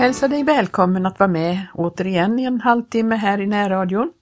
[0.00, 4.12] hälsar dig välkommen att vara med återigen i en halvtimme här i närradion.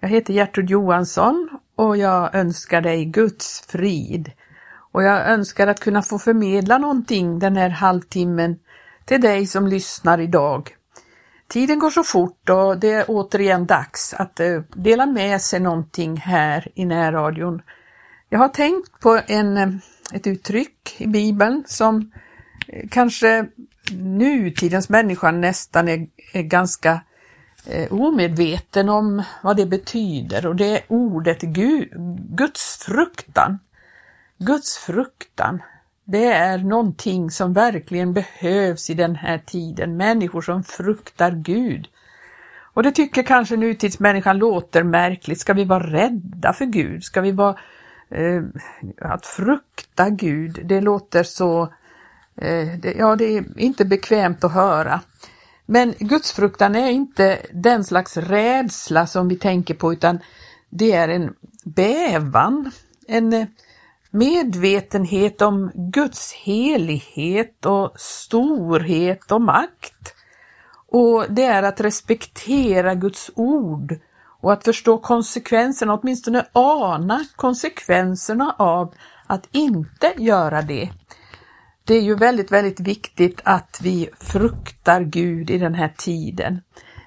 [0.00, 4.32] Jag heter Gertrud Johansson och jag önskar dig Guds frid.
[4.92, 8.58] Och jag önskar att kunna få förmedla någonting den här halvtimmen
[9.04, 10.76] till dig som lyssnar idag.
[11.48, 16.16] Tiden går så fort och det är återigen dags att eh, dela med sig någonting
[16.16, 17.62] här i närradion.
[18.28, 19.68] Jag har tänkt på en, eh,
[20.12, 22.12] ett uttryck i Bibeln som
[22.68, 23.46] eh, kanske
[23.92, 27.00] nutidens människa nästan är, är ganska
[27.66, 31.88] eh, omedveten om vad det betyder och det är ordet Gud,
[32.36, 33.58] gudsfruktan.
[34.38, 35.62] Gudsfruktan,
[36.04, 41.88] det är någonting som verkligen behövs i den här tiden, människor som fruktar Gud.
[42.74, 45.40] Och det tycker kanske nutidsmänniskan låter märkligt.
[45.40, 47.04] Ska vi vara rädda för Gud?
[47.04, 47.56] Ska vi vara...
[48.10, 48.42] Eh,
[49.00, 51.72] att frukta Gud, det låter så...
[52.40, 55.00] Eh, det, ja, det är inte bekvämt att höra.
[55.66, 60.18] Men gudsfruktan är inte den slags rädsla som vi tänker på utan
[60.70, 62.70] det är en bävan,
[63.06, 63.46] en eh,
[64.10, 70.14] medvetenhet om Guds helighet och storhet och makt.
[70.88, 73.98] Och det är att respektera Guds ord
[74.40, 78.94] och att förstå konsekvenserna, åtminstone ana konsekvenserna av
[79.26, 80.90] att inte göra det.
[81.90, 86.60] Det är ju väldigt, väldigt viktigt att vi fruktar Gud i den här tiden.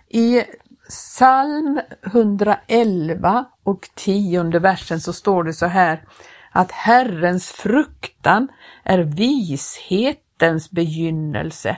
[0.09, 0.43] I
[0.89, 6.03] psalm 111 och tionde versen så står det så här
[6.51, 8.47] att Herrens fruktan
[8.83, 11.77] är vishetens begynnelse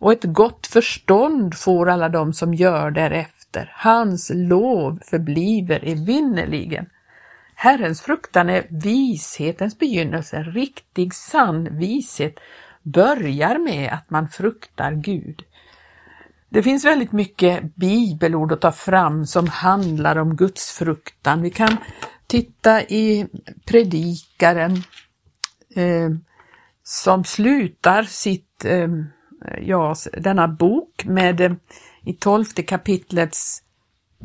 [0.00, 3.72] och ett gott förstånd får alla de som gör därefter.
[3.76, 6.86] Hans lov förbliver evinnerligen.
[7.64, 12.40] Herrens fruktan är vishetens begynnelse, riktig sann vishet
[12.82, 15.42] börjar med att man fruktar Gud.
[16.48, 21.42] Det finns väldigt mycket bibelord att ta fram som handlar om Guds fruktan.
[21.42, 21.76] Vi kan
[22.26, 23.26] titta i
[23.64, 24.72] Predikaren
[25.74, 26.10] eh,
[26.82, 28.88] som slutar sitt, eh,
[29.60, 31.52] ja, denna bok med eh,
[32.02, 33.62] i tolfte kapitlets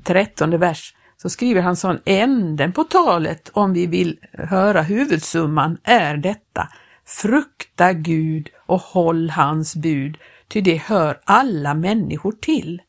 [0.04, 6.18] trettonde vers så skriver han sån änden på talet om vi vill höra huvudsumman är
[6.18, 6.68] detta.
[7.06, 12.82] Frukta Gud och håll hans bud, ty det hör alla människor till.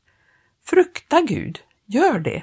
[0.64, 2.42] Frukta Gud, gör det.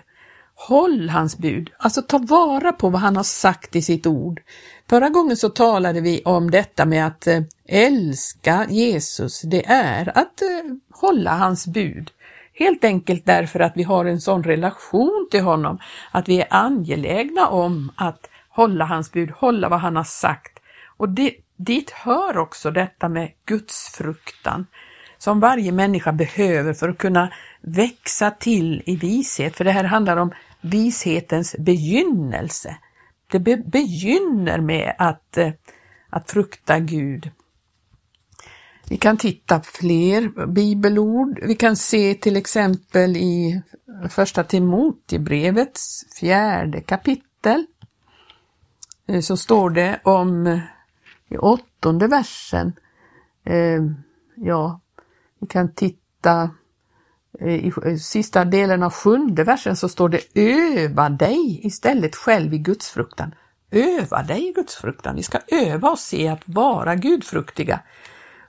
[0.55, 4.41] Håll hans bud, alltså ta vara på vad han har sagt i sitt ord.
[4.89, 10.41] Förra gången så talade vi om detta med att eh, älska Jesus, det är att
[10.41, 10.47] eh,
[10.91, 12.11] hålla hans bud.
[12.59, 15.79] Helt enkelt därför att vi har en sån relation till honom,
[16.11, 20.59] att vi är angelägna om att hålla hans bud, hålla vad han har sagt.
[20.97, 24.65] Och det, dit hör också detta med gudsfruktan
[25.17, 30.17] som varje människa behöver för att kunna växa till i vishet, för det här handlar
[30.17, 30.31] om
[30.61, 32.77] vishetens begynnelse.
[33.31, 35.51] Det be begynner med att, eh,
[36.09, 37.31] att frukta Gud.
[38.89, 41.39] Vi kan titta fler bibelord.
[41.41, 43.61] Vi kan se till exempel i
[44.09, 47.65] första Timotebrevets fjärde kapitel.
[49.07, 50.59] Eh, så står det om eh,
[51.29, 52.73] i åttonde versen.
[53.43, 53.83] Eh,
[54.35, 54.79] ja,
[55.39, 56.49] vi kan titta
[57.39, 63.35] i sista delen av sjunde versen så står det öva dig istället själv i gudsfruktan.
[63.71, 65.15] Öva dig i gudsfruktan.
[65.15, 67.79] Vi ska öva oss i att vara gudfruktiga.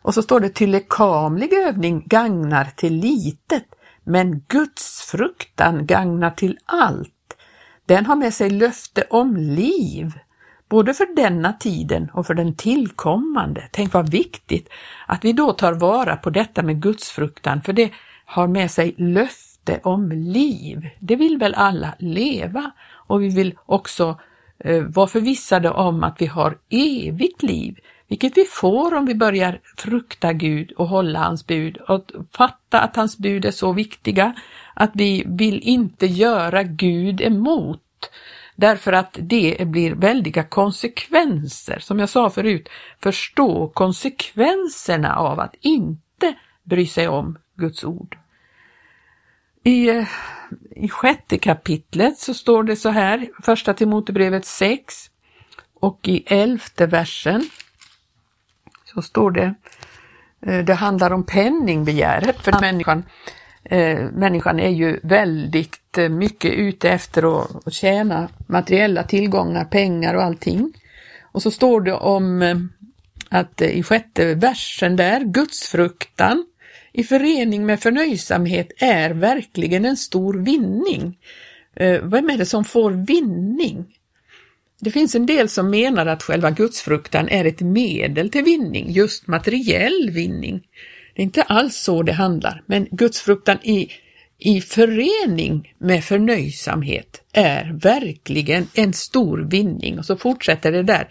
[0.03, 3.65] Och så står det till lekamlig övning gagnar till litet,
[4.05, 7.37] men Guds fruktan gagnar till allt.
[7.87, 10.13] Den har med sig löfte om liv,
[10.69, 13.69] både för denna tiden och för den tillkommande.
[13.71, 14.69] Tänk vad viktigt
[15.07, 17.93] att vi då tar vara på detta med Guds fruktan, för det
[18.25, 20.89] har med sig löfte om liv.
[20.99, 24.21] Det vill väl alla leva och vi vill också
[24.59, 29.61] eh, vara förvissade om att vi har evigt liv vilket vi får om vi börjar
[29.77, 34.35] frukta Gud och hålla hans bud och fatta att hans bud är så viktiga
[34.75, 38.11] att vi vill inte göra Gud emot
[38.56, 41.79] därför att det blir väldiga konsekvenser.
[41.79, 42.69] Som jag sa förut,
[43.03, 46.35] förstå konsekvenserna av att inte
[46.65, 48.19] bry sig om Guds ord.
[49.65, 50.09] I, eh,
[50.71, 55.11] i sjätte kapitlet så står det så här, första Timotebrevet 6
[55.81, 57.50] och i elfte versen
[58.99, 59.55] så står det,
[60.47, 63.05] eh, det handlar om penningbegäret för människan.
[63.65, 70.23] Eh, människan är ju väldigt eh, mycket ute efter att tjäna materiella tillgångar, pengar och
[70.23, 70.73] allting.
[71.33, 72.69] Och så står det om
[73.29, 76.47] att i sjätte versen där, gudsfruktan
[76.93, 81.19] i förening med förnöjsamhet är verkligen en stor vinning.
[82.03, 83.98] Vem är det som får vinning?
[84.81, 89.27] Det finns en del som menar att själva gudsfruktan är ett medel till vinning, just
[89.27, 90.63] materiell vinning.
[91.15, 93.89] Det är inte alls så det handlar, men gudsfruktan i,
[94.39, 99.99] i förening med förnöjsamhet är verkligen en stor vinning.
[99.99, 101.09] Och så fortsätter det där.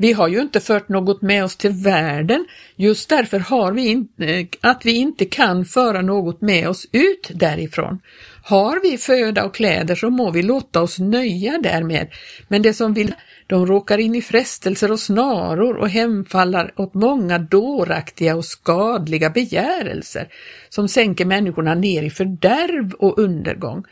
[0.00, 4.24] Vi har ju inte fört något med oss till världen, just därför har vi inte,
[4.24, 8.00] eh, att vi inte kan föra något med oss ut därifrån.
[8.42, 12.08] Har vi föda och kläder så må vi låta oss nöja därmed,
[12.48, 13.14] men det som vill,
[13.46, 20.28] de råkar in i frestelser och snaror och hemfaller åt många dåraktiga och skadliga begärelser
[20.68, 23.84] som sänker människorna ner i fördärv och undergång.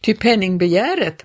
[0.00, 1.24] Ty penningbegäret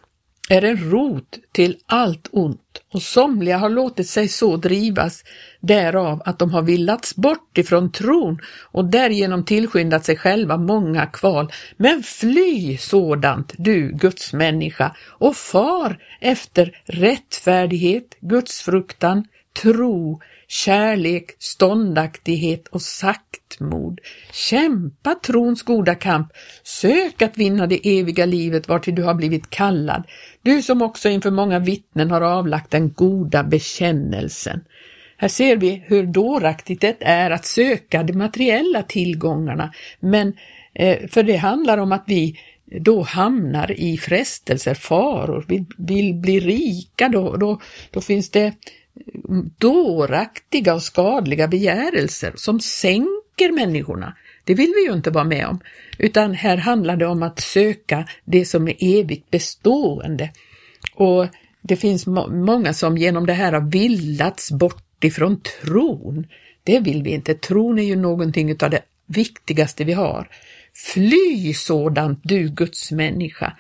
[0.50, 2.62] är en rot till allt ont
[2.98, 5.24] och somliga har låtit sig så drivas
[5.60, 8.40] därav att de har villats bort ifrån tron
[8.72, 11.52] och därigenom tillskyndat sig själva många kval.
[11.78, 19.26] Men fly sådant, du Guds människa, och far efter rättfärdighet, gudsfruktan,
[19.62, 24.00] tro, kärlek, ståndaktighet och saktmod.
[24.32, 26.28] Kämpa trons goda kamp,
[26.64, 30.04] sök att vinna det eviga livet vartill du har blivit kallad,
[30.42, 34.60] du som också inför många vittnen har avlagt den goda bekännelsen.
[35.18, 40.34] Här ser vi hur dåraktigt det är att söka de materiella tillgångarna, men
[40.74, 42.40] eh, för det handlar om att vi
[42.82, 47.62] då hamnar i frestelser, faror, vi vill bli rika, då, då,
[47.92, 48.54] då finns det
[49.58, 54.14] dåraktiga och skadliga begärelser som sänker människorna.
[54.44, 55.60] Det vill vi ju inte vara med om,
[55.98, 60.30] utan här handlar det om att söka det som är evigt bestående.
[60.94, 61.28] Och
[61.62, 66.28] det finns må många som genom det här har villats bort ifrån tron.
[66.64, 67.34] Det vill vi inte.
[67.34, 70.30] Tron är ju någonting av det viktigaste vi har.
[70.94, 73.54] Fly sådant du Guds människa.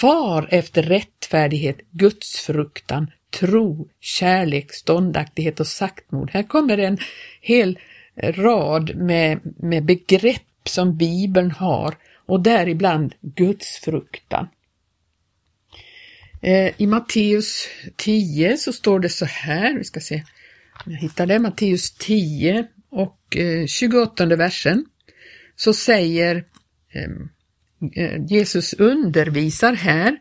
[0.00, 6.30] Far efter rättfärdighet, Guds fruktan, tro, kärlek, ståndaktighet och saktmod.
[6.30, 6.98] Här kommer en
[7.40, 7.78] hel
[8.22, 11.94] rad med, med begrepp som Bibeln har
[12.26, 14.48] och däribland gudsfruktan.
[16.42, 20.22] Eh, I Matteus 10 så står det så här, vi ska se
[20.86, 24.84] om jag hittar det, Matteus 10 och eh, 28 versen,
[25.56, 26.44] så säger
[26.92, 30.16] eh, Jesus undervisar här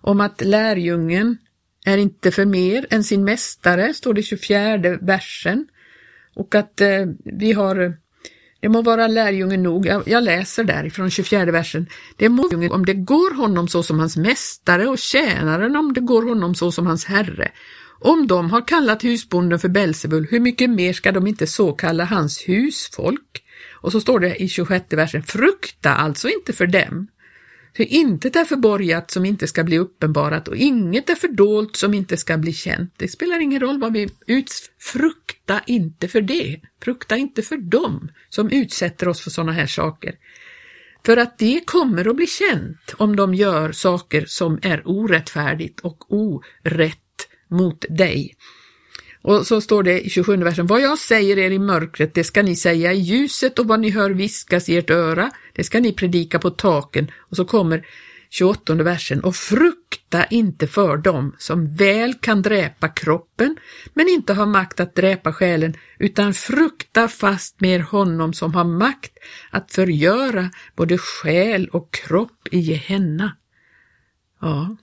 [0.00, 1.38] om att lärjungen
[1.88, 5.66] är inte för mer än sin mästare, står det i 24 versen.
[6.34, 7.96] Och att eh, vi har,
[8.60, 11.86] det må vara lärjungen nog, jag, jag läser därifrån 24 versen,
[12.16, 16.22] det må om det går honom så som hans mästare och tjänaren om det går
[16.22, 17.50] honom så som hans herre.
[18.00, 22.04] Om de har kallat husbonden för Belsebul, hur mycket mer ska de inte så kalla
[22.04, 23.44] hans husfolk?
[23.80, 27.08] Och så står det i 26 versen, frukta alltså inte för dem.
[27.78, 32.16] För intet är förborgat som inte ska bli uppenbarat och inget är fördolt som inte
[32.16, 32.94] ska bli känt.
[32.96, 34.70] Det spelar ingen roll vad vi uts...
[34.78, 36.60] Frukta inte för det.
[36.82, 40.14] Frukta inte för dem som utsätter oss för sådana här saker.
[41.06, 46.12] För att det kommer att bli känt om de gör saker som är orättfärdigt och
[46.12, 48.36] orätt mot dig.
[49.28, 52.42] Och så står det i 27 versen, vad jag säger er i mörkret, det ska
[52.42, 55.92] ni säga i ljuset och vad ni hör viskas i ert öra, det ska ni
[55.92, 57.10] predika på taken.
[57.18, 57.86] Och så kommer
[58.30, 63.56] 28 versen, och frukta inte för dem som väl kan dräpa kroppen,
[63.94, 69.12] men inte har makt att dräpa själen, utan frukta fast med honom som har makt
[69.50, 73.36] att förgöra både själ och kropp i Gehenna.
[74.40, 74.76] Ja,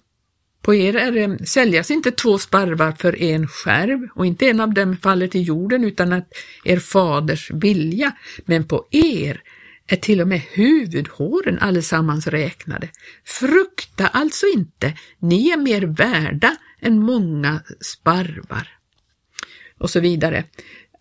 [0.66, 4.74] på er är det, säljas inte två sparvar för en skärv och inte en av
[4.74, 6.28] dem faller till jorden utan att
[6.64, 8.12] er faders vilja,
[8.46, 9.42] men på er
[9.88, 12.90] är till och med huvudhåren allesammans räknade.
[13.26, 18.68] Frukta alltså inte, ni är mer värda än många sparvar.
[19.78, 20.44] Och så vidare.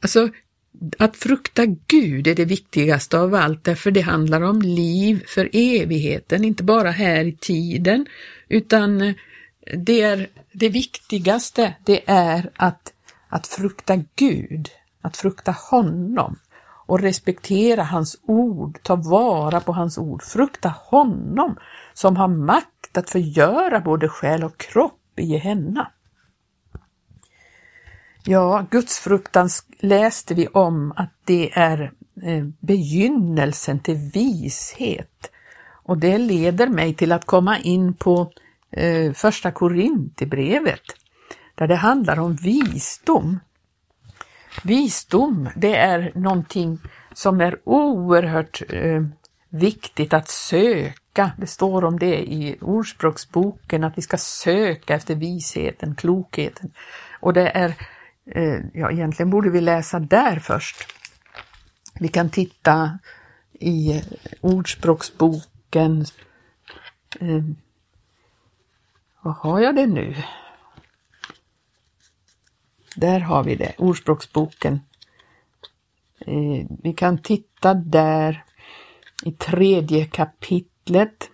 [0.02, 0.28] Alltså,
[0.98, 6.44] att frukta Gud är det viktigaste av allt, därför det handlar om liv för evigheten,
[6.44, 8.06] inte bara här i tiden,
[8.48, 9.14] utan
[9.72, 12.92] det, är, det viktigaste det är att,
[13.28, 14.68] att frukta Gud,
[15.00, 16.36] att frukta honom
[16.86, 21.56] och respektera hans ord, ta vara på hans ord, frukta honom
[21.94, 25.90] som har makt att förgöra både själ och kropp i Gehenna.
[28.24, 31.92] Ja, gudsfruktan läste vi om att det är
[32.22, 35.30] eh, begynnelsen till vishet
[35.84, 38.32] och det leder mig till att komma in på
[38.76, 40.82] eh, första Korintierbrevet
[41.54, 43.40] där det handlar om visdom.
[44.64, 46.78] Visdom, det är någonting
[47.12, 49.02] som är oerhört eh,
[49.48, 51.30] viktigt att söka.
[51.38, 56.72] Det står om det i Ordspråksboken att vi ska söka efter visheten, klokheten.
[57.20, 57.74] Och det är,
[58.30, 60.76] eh, ja egentligen borde vi läsa där först.
[62.00, 62.98] Vi kan titta
[63.52, 64.02] i
[64.40, 66.04] Ordspråksboken.
[67.20, 67.44] Eh,
[69.24, 70.14] var har jag det nu?
[72.96, 74.80] Där har vi det, Ordspråksboken.
[76.18, 78.44] Eh, vi kan titta där
[79.24, 81.30] i tredje kapitlet.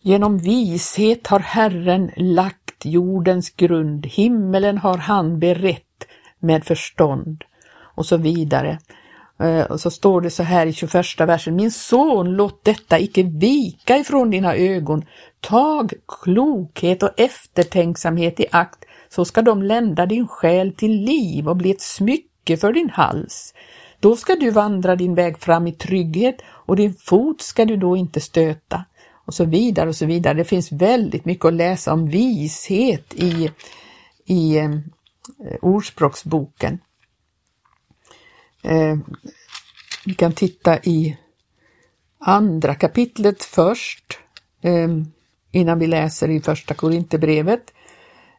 [0.00, 6.06] Genom vishet har Herren lagt jordens grund, himmelen har han berett
[6.38, 7.44] med förstånd
[7.74, 8.78] och så vidare.
[9.40, 11.56] Eh, och så står det så här i 21 versen.
[11.56, 15.04] Min son, låt detta icke vika ifrån dina ögon.
[15.40, 21.56] Tag klokhet och eftertänksamhet i akt, så ska de lända din själ till liv och
[21.56, 23.54] bli ett smycke för din hals.
[24.00, 27.96] Då ska du vandra din väg fram i trygghet och din fot ska du då
[27.96, 28.84] inte stöta.
[29.26, 30.34] Och så vidare och så vidare.
[30.34, 33.50] Det finns väldigt mycket att läsa om vishet i,
[34.24, 34.70] i eh, eh
[35.62, 36.78] Ordspråksboken.
[38.64, 38.96] Eh,
[40.06, 41.16] vi kan titta i
[42.18, 44.18] andra kapitlet först
[44.62, 44.88] eh,
[45.52, 47.72] innan vi läser i första Korinthierbrevet.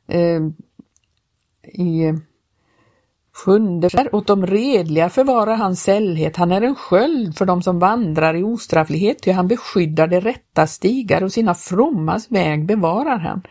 [0.07, 0.41] Eh,
[1.63, 2.15] I eh,
[3.33, 8.35] sjunde åt de redliga förvarar han sällhet, han är en sköld för dem som vandrar
[8.35, 13.41] i ostrafflighet, ty han beskyddar de rätta stigar och sina frommas väg bevarar han.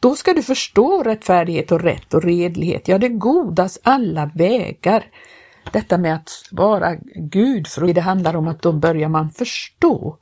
[0.00, 5.04] Då ska du förstå rättfärdighet och rätt och redlighet, ja det godas alla vägar.
[5.72, 10.16] Detta med att vara gudfru, det handlar om att då börjar man förstå.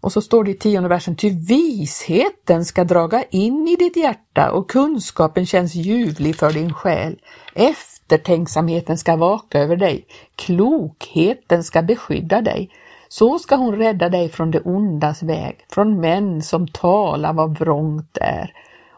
[0.00, 4.50] Och så står det i tionde versen, ty visheten ska draga in i ditt hjärta
[4.50, 7.18] och kunskapen känns ljuvlig för din själ.
[7.54, 12.70] Eftertänksamheten ska vaka över dig, klokheten ska beskydda dig.
[13.08, 18.18] Så ska hon rädda dig från det ondas väg, från män som talar vad vrångt
[18.20, 18.52] är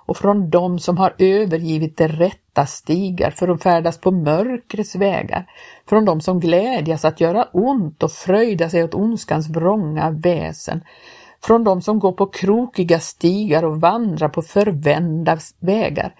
[0.08, 5.46] och från dem som har övergivit det rätta stigar för att färdas på mörkrets vägar,
[5.88, 10.80] från dem som glädjas att göra ont och fröjda sig åt ondskans vrånga väsen,
[11.42, 16.14] från dem som går på krokiga stigar och vandrar på förvända vägar.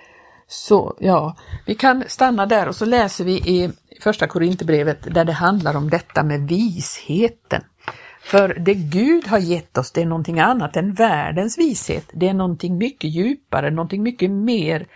[0.47, 5.33] Så ja, vi kan stanna där och så läser vi i första Korinthierbrevet där det
[5.33, 7.63] handlar om detta med visheten.
[8.21, 12.11] För det Gud har gett oss, det är någonting annat än världens vishet.
[12.13, 14.87] Det är någonting mycket djupare, någonting mycket mer,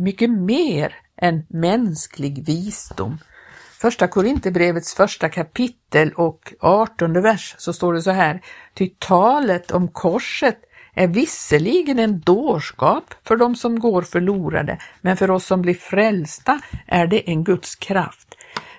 [0.00, 3.18] mycket mer än mänsklig visdom.
[3.80, 8.40] Första Korinthierbrevets första kapitel och artonde vers så står det så här.
[8.74, 10.58] Ty talet om korset
[10.94, 16.60] är visserligen en dårskap för de som går förlorade, men för oss som blir frälsta
[16.86, 18.34] är det en Guds kraft.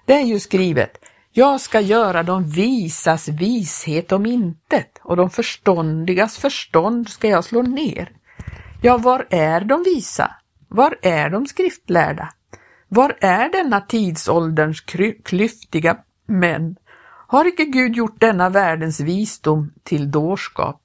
[0.05, 0.97] Det är ju skrivet,
[1.31, 7.61] jag ska göra de visas vishet om intet och de förståndigas förstånd ska jag slå
[7.61, 8.11] ner.
[8.81, 10.35] Ja, var är de visa?
[10.73, 12.33] Var är de skriftlärda?
[12.87, 14.81] Var är denna tidsålderns
[15.23, 16.75] klyftiga män?
[17.27, 20.81] Har icke Gud gjort denna världens visdom till dårskap?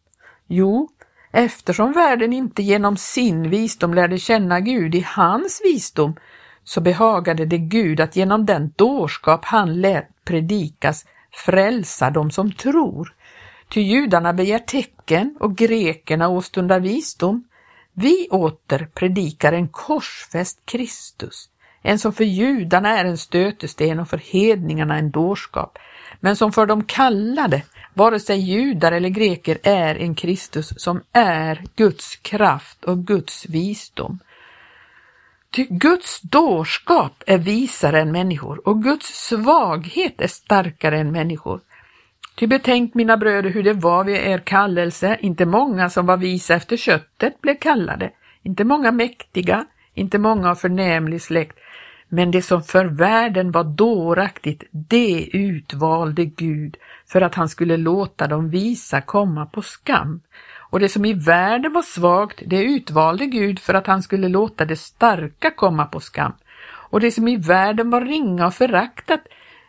[0.47, 0.89] Jo,
[1.33, 6.17] eftersom världen inte genom sin visdom lärde känna Gud i hans visdom,
[6.65, 11.05] så behagade det Gud att genom den dårskap han lät predikas
[11.45, 13.15] frälsa dem som tror.
[13.69, 17.45] Ty judarna begär tecken och grekerna åstundar visdom.
[17.99, 21.49] Vi åter predikar en korsfäst Kristus,
[21.83, 25.79] en som för judarna är en stötesten och för hedningarna en dårskap,
[26.21, 27.63] men som för de kallade,
[27.95, 34.19] vare sig judar eller greker, är en Kristus som är Guds kraft och Guds visdom.
[35.51, 41.61] Ty Guds dårskap är visare än människor och Guds svaghet är starkare än människor.
[42.37, 46.55] Ty betänk mina bröder hur det var vid er kallelse, inte många som var visa
[46.55, 48.11] efter köttet blev kallade,
[48.43, 51.59] inte många mäktiga, inte många av förnämlig släkt,
[52.09, 56.77] men det som för världen var dåraktigt, det utvalde Gud
[57.07, 60.21] för att han skulle låta dem visa komma på skam.
[60.71, 64.65] Och det som i världen var svagt, det utvalde Gud för att han skulle låta
[64.65, 66.33] det starka komma på skam.
[66.69, 69.21] Och det som i världen var ringa och föraktat,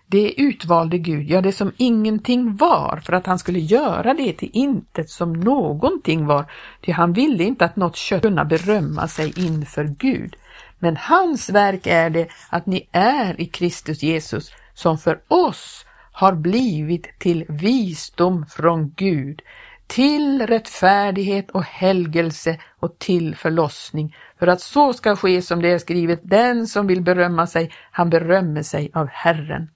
[0.10, 4.50] det utvalde Gud, ja det som ingenting var, för att han skulle göra det till
[4.54, 6.46] intet som någonting var,
[6.82, 10.36] ty han ville inte att något kött kunna berömma sig inför Gud.
[10.80, 16.34] Men hans verk är det att ni är i Kristus Jesus, som för oss har
[16.34, 19.42] blivit till visdom från Gud,
[19.88, 25.78] till rättfärdighet och helgelse och till förlossning, för att så ska ske som det är
[25.78, 29.70] skrivet, den som vill berömma sig, han berömmer sig av Herren.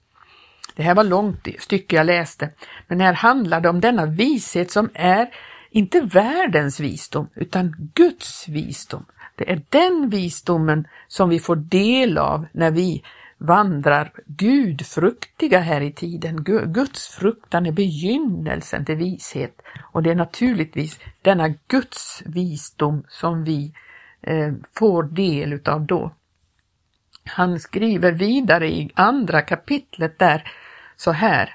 [0.74, 2.50] Det här var långt stycke jag läste,
[2.86, 5.30] men här handlar det om denna vishet som är
[5.70, 9.04] inte världens visdom, utan Guds visdom.
[9.36, 13.02] Det är den visdomen som vi får del av när vi
[13.38, 16.44] vandrar gudfruktiga här i tiden.
[16.66, 19.62] Guds fruktan är begynnelsen till vishet
[19.92, 23.72] och det är naturligtvis denna Guds visdom som vi
[24.20, 26.12] eh, får del utav då.
[27.24, 30.52] Han skriver vidare i andra kapitlet där
[31.02, 31.54] så här.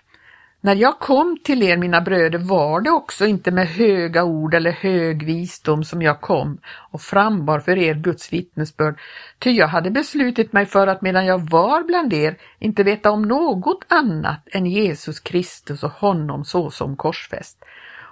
[0.61, 4.71] När jag kom till er, mina bröder, var det också inte med höga ord eller
[4.71, 6.57] hög visdom som jag kom
[6.91, 8.99] och frambar för er Guds vittnesbörd,
[9.39, 13.21] ty jag hade beslutit mig för att medan jag var bland er inte veta om
[13.21, 17.65] något annat än Jesus Kristus och honom såsom korsfäst.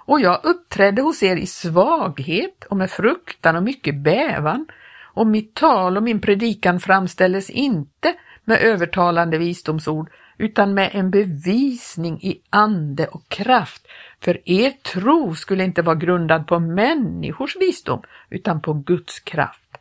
[0.06, 4.66] Och jag uppträdde hos er i svaghet och med fruktan och mycket bävan,
[5.14, 8.14] och mitt tal och min predikan framställdes inte
[8.44, 13.86] med övertalande visdomsord, utan med en bevisning i ande och kraft.
[14.20, 19.78] För er tro skulle inte vara grundad på människors visdom, utan på Guds kraft.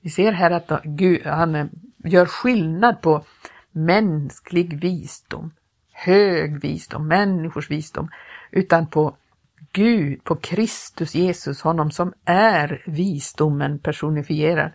[0.00, 1.66] Vi ser här att Gud, han eh,
[2.04, 3.24] gör skillnad på
[3.72, 5.50] mänsklig visdom,
[5.92, 8.08] hög visdom, människors visdom,
[8.50, 9.16] utan på
[9.72, 14.72] Gud, på Kristus Jesus, honom som är visdomen personifierad.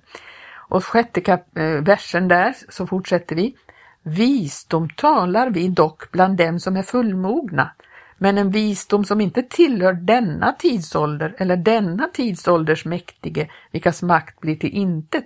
[0.69, 3.55] Och sjätte eh, versen där så fortsätter vi.
[4.03, 7.71] Visdom talar vi dock bland dem som är fullmogna,
[8.17, 14.55] men en visdom som inte tillhör denna tidsålder eller denna tidsålders mäktige, vilkas makt blir
[14.55, 15.25] till intet.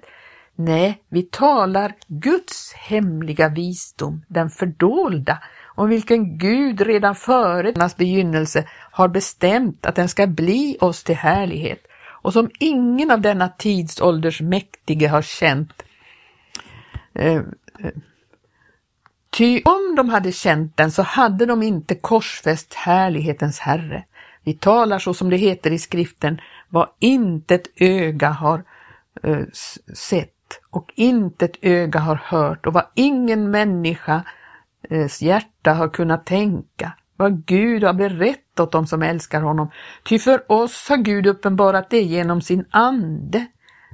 [0.56, 8.68] Nej, vi talar Guds hemliga visdom, den fördolda, om vilken Gud redan före dennas begynnelse
[8.92, 11.88] har bestämt att den ska bli oss till härlighet
[12.28, 15.84] och som ingen av denna tidsålders mäktige har känt.
[17.14, 17.36] Eh,
[17.80, 17.92] eh,
[19.30, 24.04] Ty om de hade känt den så hade de inte korsfäst härlighetens Herre.
[24.44, 28.64] Vi talar så som det heter i skriften, vad intet öga har
[29.24, 29.46] eh,
[29.96, 34.24] sett och intet öga har hört och vad ingen människas
[34.90, 39.72] eh, hjärta har kunnat tänka, vad Gud har berättat åt dem som älskar honom.
[40.04, 43.46] Ty för oss har Gud uppenbarat det genom sin ande.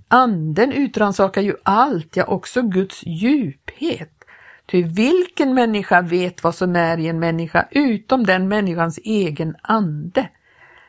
[0.07, 4.12] Anden utransakar ju allt, ja också Guds djuphet.
[4.65, 10.29] Ty vilken människa vet vad som är i en människa utom den människans egen ande?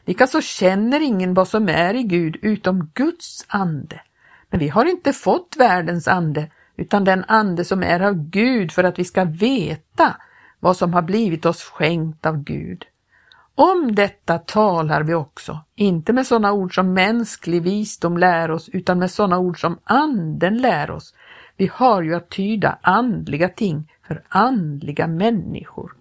[0.04, 4.00] Likaså känner ingen vad som är i Gud utom Guds ande.
[4.50, 8.84] Men vi har inte fått världens ande utan den ande som är av Gud för
[8.84, 10.16] att vi ska veta
[10.60, 12.84] vad som har blivit oss skänkt av Gud.
[13.54, 18.98] Om detta talar vi också, inte med sådana ord som mänsklig visdom lär oss, utan
[18.98, 21.14] med sådana ord som anden lär oss,
[21.56, 25.92] vi har ju att tyda andliga ting för andliga människor.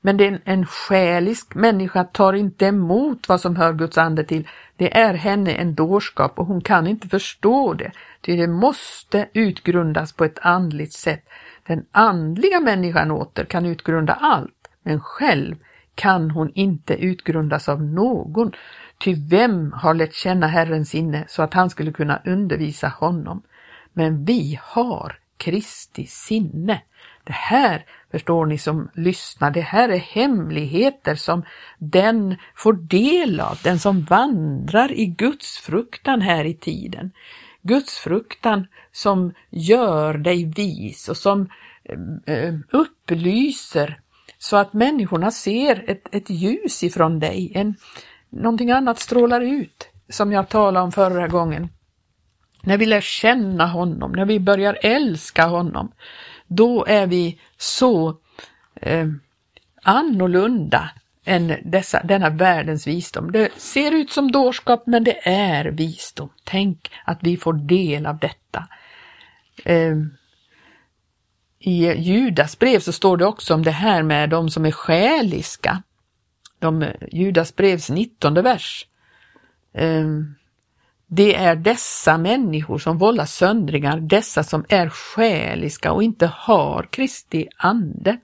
[0.00, 4.48] Men en, en själisk människa tar inte emot vad som hör Guds ande till.
[4.76, 10.12] Det är henne en dårskap och hon kan inte förstå det, ty det måste utgrundas
[10.12, 11.24] på ett andligt sätt.
[11.66, 15.56] Den andliga människan åter kan utgrunda allt, men själv
[15.94, 18.52] kan hon inte utgrundas av någon,
[19.04, 23.42] ty vem har lärt känna Herrens sinne så att han skulle kunna undervisa honom?
[23.94, 26.82] Men vi har Kristi sinne.
[27.24, 31.42] Det här förstår ni som lyssnar, det här är hemligheter som
[31.78, 37.10] den får del av, den som vandrar i Guds fruktan här i tiden.
[37.62, 41.48] Guds fruktan som gör dig vis och som
[41.84, 43.98] eh, eh, upplyser
[44.38, 47.74] så att människorna ser ett, ett ljus ifrån dig, en,
[48.30, 51.68] någonting annat strålar ut som jag talade om förra gången
[52.64, 55.92] när vi lär känna honom, när vi börjar älska honom,
[56.46, 58.16] då är vi så
[58.80, 59.06] eh,
[59.82, 60.90] annorlunda
[61.24, 63.32] än dessa, denna världens visdom.
[63.32, 66.28] Det ser ut som dårskap, men det är visdom.
[66.44, 68.68] Tänk att vi får del av detta.
[69.64, 69.96] Eh,
[71.58, 75.82] I Judas brev så står det också om det här med de som är själiska.
[76.58, 78.86] De, eh, Judas brevs 19 vers.
[79.72, 80.06] Eh,
[81.06, 87.48] det är dessa människor som vållar söndringar, dessa som är själiska och inte har Kristi
[87.56, 88.18] ande,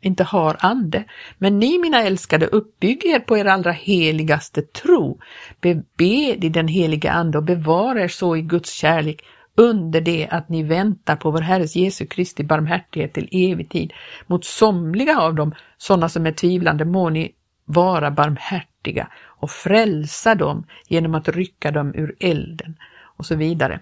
[0.00, 1.04] inte har ande.
[1.38, 5.20] Men ni mina älskade, uppbygg er på er allra heligaste tro.
[5.60, 9.24] Bebed i den heliga ande och bevara er så i Guds kärlek
[9.56, 13.92] under det att ni väntar på vår Herres Jesu Kristi barmhärtighet till evig tid.
[14.26, 17.32] Mot somliga av dem, sådana som är tvivlande, må ni
[17.64, 19.08] vara barmhärtiga
[19.46, 23.80] och frälsa dem genom att rycka dem ur elden och så vidare.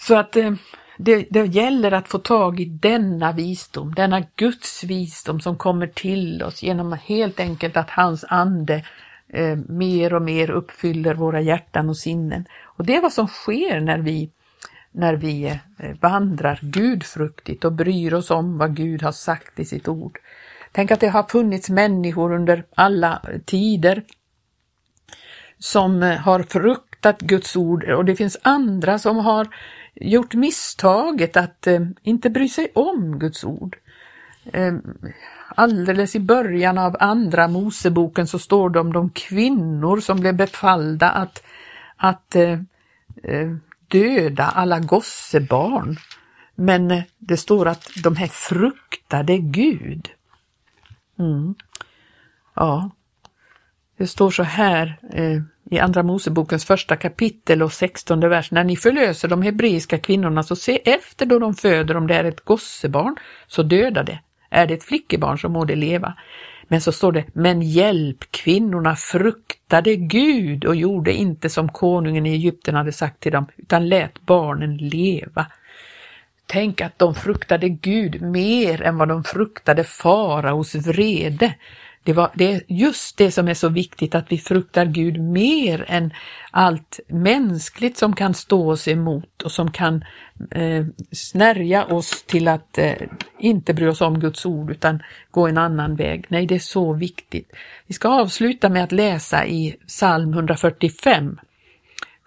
[0.00, 0.52] Så att eh,
[0.98, 6.42] det, det gäller att få tag i denna visdom, denna Guds visdom som kommer till
[6.42, 8.84] oss genom helt enkelt att hans ande
[9.28, 12.44] eh, mer och mer uppfyller våra hjärtan och sinnen.
[12.62, 14.30] Och det är vad som sker när vi
[14.92, 19.88] när vi eh, vandrar gudfruktigt och bryr oss om vad Gud har sagt i sitt
[19.88, 20.18] ord.
[20.76, 24.02] Tänk att det har funnits människor under alla tider
[25.58, 29.48] som eh, har fruktat Guds ord och det finns andra som har
[29.94, 33.76] gjort misstaget att eh, inte bry sig om Guds ord.
[34.52, 34.74] Eh,
[35.48, 41.10] alldeles i början av andra Moseboken så står det om de kvinnor som blev befallda
[41.10, 41.42] att,
[41.96, 42.58] att eh,
[43.88, 45.96] döda alla gossebarn.
[46.54, 50.08] Men eh, det står att de här fruktade Gud.
[51.18, 51.54] Mm.
[52.54, 52.90] Ja,
[53.96, 58.50] det står så här eh, i Andra Mosebokens första kapitel och sextonde vers.
[58.50, 62.24] När ni förlöser de hebreiska kvinnorna så se efter då de föder om det är
[62.24, 64.18] ett gossebarn, så döda det.
[64.50, 66.14] Är det ett flickebarn så må det leva.
[66.68, 72.30] Men så står det, men hjälp, kvinnorna fruktade Gud och gjorde inte som konungen i
[72.30, 75.46] Egypten hade sagt till dem, utan lät barnen leva.
[76.46, 81.54] Tänk att de fruktade Gud mer än vad de fruktade faraos vrede.
[82.06, 85.84] Det, var, det är just det som är så viktigt, att vi fruktar Gud mer
[85.88, 86.12] än
[86.50, 90.04] allt mänskligt som kan stå oss emot och som kan
[90.50, 92.94] eh, snärja oss till att eh,
[93.38, 96.26] inte bry oss om Guds ord utan gå en annan väg.
[96.28, 97.52] Nej, det är så viktigt.
[97.86, 101.38] Vi ska avsluta med att läsa i psalm 145,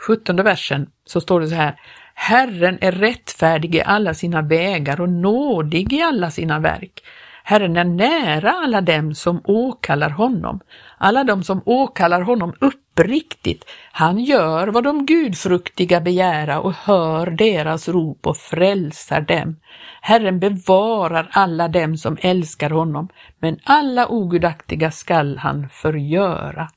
[0.08, 1.80] 17 versen, så står det så här.
[2.14, 7.04] Herren är rättfärdig i alla sina vägar och nådig i alla sina verk.
[7.50, 10.60] Herren är nära alla dem som åkallar honom,
[10.98, 13.66] alla dem som åkallar honom uppriktigt.
[13.92, 19.56] Han gör vad de gudfruktiga begära och hör deras rop och frälsar dem.
[20.02, 23.10] Herren bevarar alla dem som älskar honom,
[23.40, 26.70] men alla ogudaktiga skall han förgöra.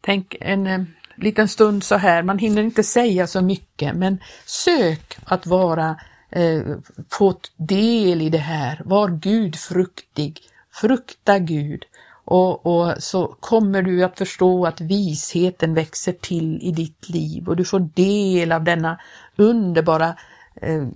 [0.00, 0.80] Tänk en eh,
[1.16, 5.96] liten stund så här, man hinner inte säga så mycket, men sök att vara
[6.30, 6.62] eh,
[7.10, 8.82] fått del i det här.
[8.84, 11.84] Var gudfruktig, frukta Gud
[12.30, 17.56] och, och, så kommer du att förstå att visheten växer till i ditt liv och
[17.56, 19.00] du får del av denna
[19.36, 20.16] underbara
[20.54, 20.86] eh,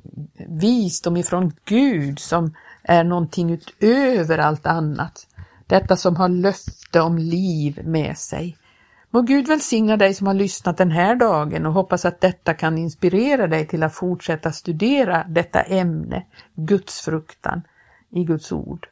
[0.48, 5.26] visdom ifrån Gud som är någonting utöver allt annat.
[5.66, 8.56] Detta som har löfte om liv med sig.
[9.14, 12.78] Må Gud välsigna dig som har lyssnat den här dagen och hoppas att detta kan
[12.78, 17.62] inspirera dig till att fortsätta studera detta ämne, Guds fruktan
[18.10, 18.88] i Guds ord.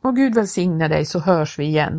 [0.00, 1.94] Må Gud välsigna dig så hörs vi igen